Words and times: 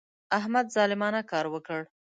احمد 0.37 0.65
ظالمانه 0.75 1.21
کار 1.31 1.45
وکړ. 1.53 1.79